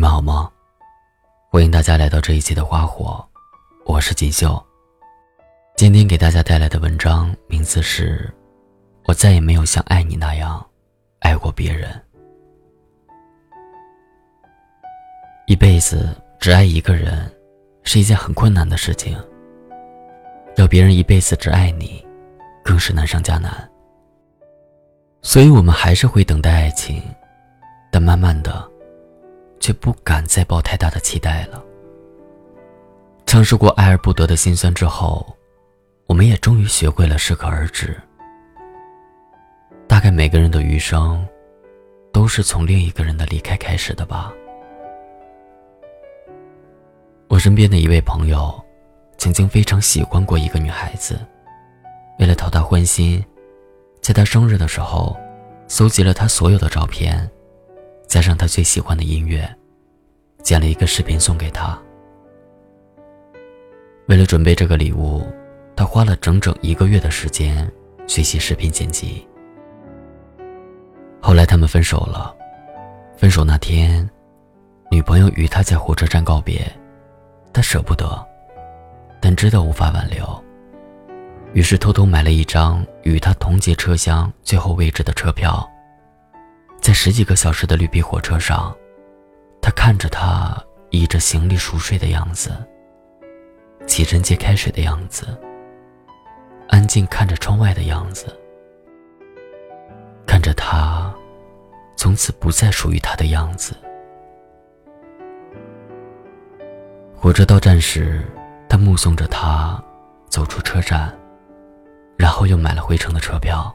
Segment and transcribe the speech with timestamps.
[0.00, 0.50] 你们好吗？
[1.50, 3.22] 欢迎大家来到这一期的花火，
[3.84, 4.58] 我是锦绣。
[5.76, 8.32] 今天给大家带来的文章名字是
[9.04, 10.66] 《我再也没有像爱你那样
[11.18, 11.90] 爱过别人》。
[15.46, 17.30] 一辈子只爱一个人
[17.82, 19.22] 是一件很困难的事情，
[20.56, 22.02] 要别人一辈子只爱你，
[22.64, 23.52] 更是难上加难。
[25.20, 27.02] 所以我们还是会等待爱情，
[27.92, 28.69] 但慢慢的。
[29.60, 31.62] 却不敢再抱太大的期待了。
[33.26, 35.24] 尝试过爱而不得的心酸之后，
[36.06, 37.96] 我们也终于学会了适可而止。
[39.86, 41.24] 大概每个人的余生，
[42.12, 44.32] 都是从另一个人的离开开始的吧。
[47.28, 48.60] 我身边的一位朋友，
[49.18, 51.20] 曾经非常喜欢过一个女孩子，
[52.18, 53.24] 为了讨她欢心，
[54.00, 55.16] 在她生日的时候，
[55.68, 57.30] 搜集了她所有的照片。
[58.10, 59.48] 加上他最喜欢的音乐，
[60.42, 61.80] 剪了一个视频送给他。
[64.08, 65.24] 为了准备这个礼物，
[65.76, 67.70] 他花了整整一个月的时间
[68.08, 69.24] 学习视频剪辑。
[71.20, 72.34] 后来他们分手了，
[73.16, 74.10] 分手那天，
[74.90, 76.60] 女朋友与他在火车站告别，
[77.52, 78.26] 他舍不得，
[79.20, 80.26] 但知道无法挽留，
[81.52, 85.64] 于是偷偷买了一张与他同节车厢最后位置的车票。
[86.80, 88.74] 在十几个小时的绿皮火车上，
[89.60, 90.56] 他看着他
[90.90, 92.50] 倚着行李熟睡的样子，
[93.86, 95.26] 起身接开水的样子，
[96.68, 98.26] 安静看着窗外的样子，
[100.26, 101.14] 看着他
[101.96, 103.76] 从此不再属于他的样子。
[107.14, 108.24] 火车到站时，
[108.70, 109.80] 他目送着他
[110.30, 111.14] 走出车站，
[112.16, 113.72] 然后又买了回程的车票，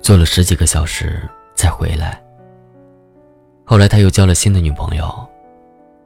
[0.00, 1.28] 坐了十几个小时。
[1.58, 2.22] 再回来。
[3.64, 5.28] 后来他又交了新的女朋友，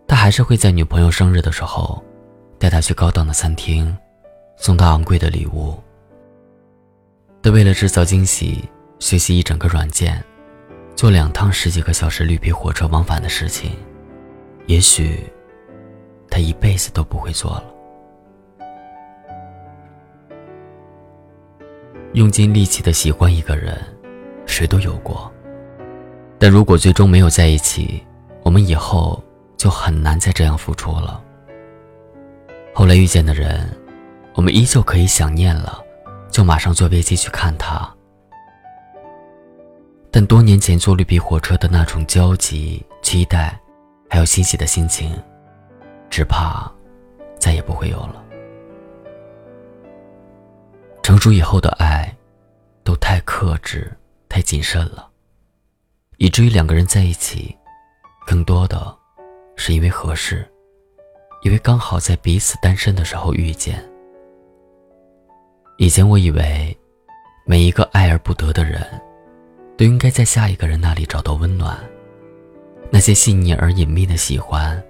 [0.08, 2.02] 他还是会在女朋友生日的时候，
[2.58, 3.94] 带她去高档的餐厅，
[4.56, 5.78] 送她昂贵的礼物。
[7.42, 8.66] 他为了制造惊喜，
[8.98, 10.24] 学习一整个软件，
[10.96, 13.72] 做两趟十几个小时绿皮火车往返的事情，
[14.64, 15.22] 也许
[16.30, 17.64] 他一辈子都不会做了。
[22.14, 23.78] 用尽力气的喜欢一个人，
[24.46, 25.31] 谁都有过。
[26.42, 28.04] 但如果最终没有在一起，
[28.42, 29.22] 我们以后
[29.56, 31.22] 就很难再这样付出了。
[32.74, 33.70] 后来遇见的人，
[34.34, 35.80] 我们依旧可以想念了，
[36.32, 37.88] 就马上坐飞机去看他。
[40.10, 43.56] 但多年前坐绿皮火车的那种焦急、期待，
[44.10, 45.16] 还有欣喜的心情，
[46.10, 46.68] 只怕
[47.38, 48.20] 再也不会有了。
[51.04, 52.12] 成熟以后的爱，
[52.82, 53.96] 都太克制、
[54.28, 55.08] 太谨慎了。
[56.22, 57.52] 以至于两个人在一起，
[58.24, 58.96] 更多的
[59.56, 60.48] 是因为合适，
[61.42, 63.84] 因为刚好在彼此单身的时候遇见。
[65.78, 66.78] 以前我以为，
[67.44, 68.80] 每一个爱而不得的人，
[69.76, 71.76] 都应该在下一个人那里找到温暖，
[72.88, 74.80] 那些细腻而隐秘的喜欢，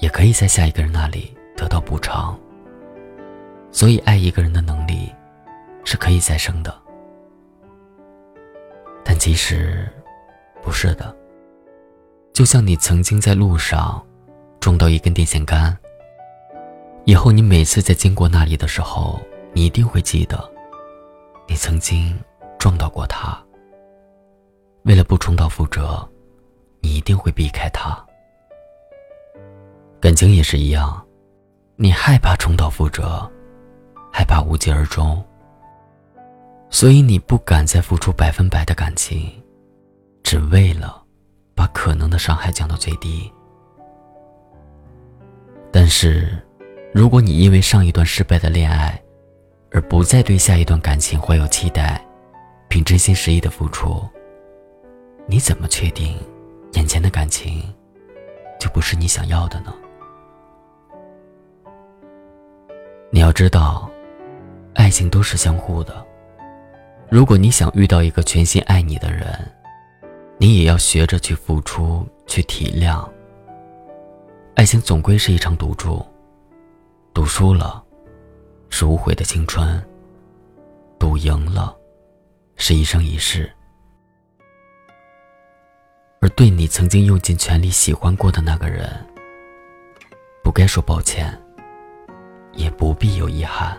[0.00, 2.36] 也可以在下一个人那里得到补偿。
[3.70, 5.14] 所以，爱一个人的能力，
[5.84, 6.76] 是可以再生的。
[9.04, 9.88] 但其实。
[10.62, 11.14] 不是的，
[12.32, 14.04] 就像你曾经在路上
[14.60, 15.76] 撞到一根电线杆，
[17.04, 19.20] 以后你每次在经过那里的时候，
[19.52, 20.50] 你一定会记得，
[21.48, 22.18] 你曾经
[22.58, 23.36] 撞到过它。
[24.84, 26.08] 为了不重蹈覆辙，
[26.80, 27.98] 你一定会避开它。
[30.00, 31.04] 感情也是一样，
[31.76, 33.30] 你害怕重蹈覆辙，
[34.12, 35.22] 害怕无疾而终，
[36.70, 39.30] 所以你不敢再付出百分百的感情。
[40.30, 41.02] 只为了
[41.56, 43.28] 把可能的伤害降到最低。
[45.72, 46.40] 但是，
[46.94, 48.96] 如果你因为上一段失败的恋爱，
[49.72, 52.00] 而不再对下一段感情怀有期待，
[52.68, 54.08] 并真心实意的付出，
[55.26, 56.16] 你怎么确定
[56.74, 57.60] 眼前的感情
[58.56, 59.74] 就不是你想要的呢？
[63.10, 63.90] 你要知道，
[64.74, 66.06] 爱情都是相互的。
[67.08, 69.26] 如果你想遇到一个全心爱你的人，
[70.42, 73.06] 你也要学着去付出，去体谅。
[74.54, 76.02] 爱情总归是一场赌注，
[77.12, 77.84] 赌输了
[78.70, 79.86] 是无悔的青春，
[80.98, 81.76] 赌赢了
[82.56, 83.52] 是一生一世。
[86.22, 88.88] 而对你曾经用尽全力喜欢过的那个人，
[90.42, 91.38] 不该说抱歉，
[92.54, 93.78] 也不必有遗憾。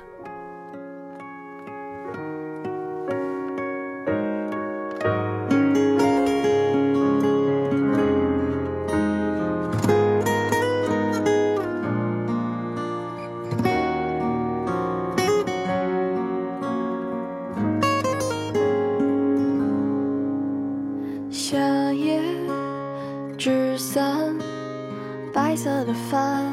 [25.51, 26.49] 白色的帆，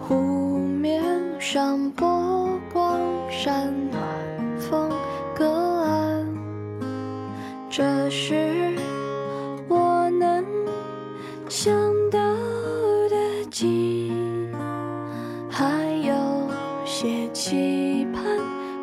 [0.00, 0.14] 湖
[0.56, 1.04] 面
[1.38, 2.98] 上波光
[3.30, 4.02] 闪，暖
[4.58, 4.90] 风
[5.36, 5.44] 隔
[5.82, 6.26] 岸。
[7.68, 8.74] 这是
[9.68, 10.42] 我能
[11.50, 11.70] 想
[12.10, 12.18] 到
[13.10, 14.50] 的景，
[15.50, 16.14] 还有
[16.86, 18.24] 些期盼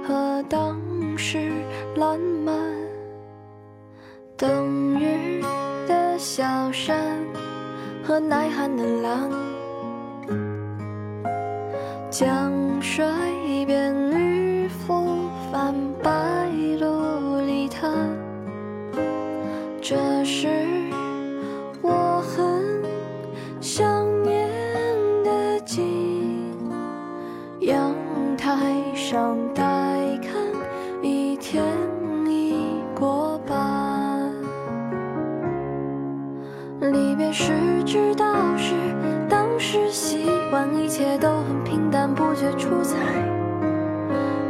[0.07, 0.79] 和当
[1.17, 1.51] 时
[1.95, 2.55] 烂漫。
[4.37, 5.41] 冬日
[5.87, 7.17] 的小山
[8.09, 9.29] 和耐寒的狼，
[40.51, 42.97] 晚，一切都很平淡，不觉出彩。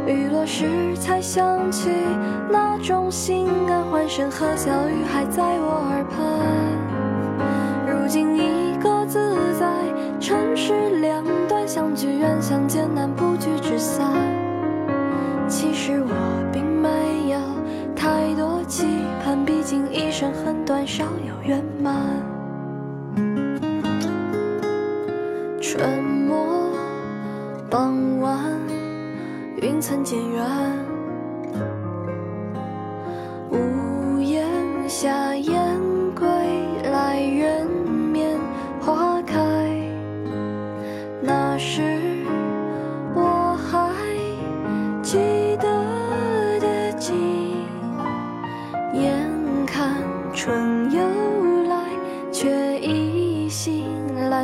[0.06, 1.90] 雨落时才想起
[2.48, 6.18] 那种心安，欢声和笑语还在我耳畔。
[7.86, 9.66] 如今已各自在
[10.18, 13.49] 城市两端，相聚远，相见难，不聚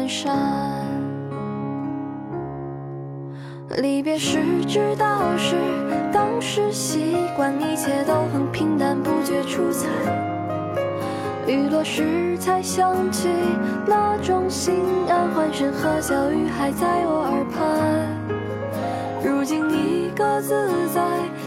[0.08, 0.36] 山。
[3.78, 5.56] 离别时知道是
[6.12, 9.88] 当时习惯，一切都很平淡，不觉出彩。
[11.46, 13.28] 雨落时才想起
[13.86, 14.74] 那种心
[15.08, 17.62] 安，欢声和笑语还在我耳畔。
[19.22, 21.02] 如今已各自在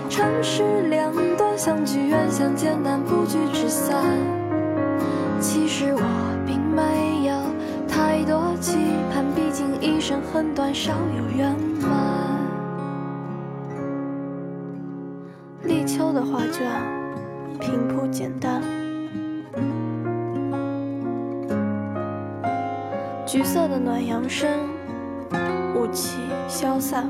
[0.10, 4.04] 城市两端，相聚远，相见难，不聚只散。
[5.40, 6.02] 其实我
[10.40, 12.40] 很短，少有圆满。
[15.64, 16.66] 立秋的画卷
[17.60, 18.64] 平铺简单，
[23.26, 24.50] 橘色的暖阳升，
[25.76, 27.06] 雾气消散。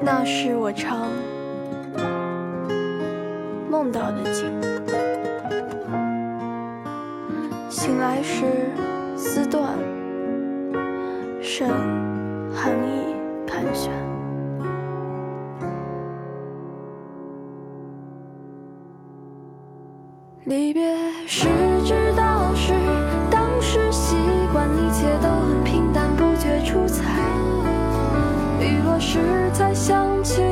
[0.00, 1.08] 那是我常
[3.68, 4.44] 梦到的景。
[7.68, 8.44] 醒来时
[9.16, 9.78] 丝断，
[11.40, 11.68] 剩
[12.52, 13.14] 寒意
[13.46, 13.92] 盘旋。
[20.44, 20.94] 离别
[21.26, 21.48] 时
[21.86, 22.74] 知道是
[23.30, 24.16] 当时习
[24.52, 27.02] 惯，一切都很平淡，不觉出彩。
[28.60, 29.18] 雨落时
[29.52, 30.42] 才想起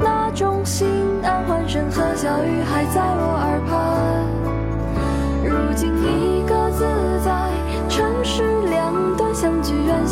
[0.00, 0.88] 那种心
[1.22, 3.95] 安，欢声和笑语还在我耳畔。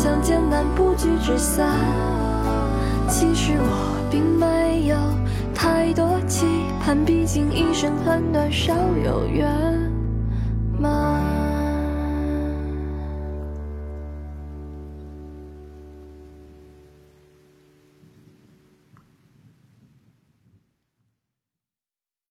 [0.05, 1.67] 聚远，相见难，不聚之散。
[3.09, 4.95] 其实我并没有
[5.53, 6.45] 太多期
[6.79, 9.84] 盼，毕竟一生很短，少有缘。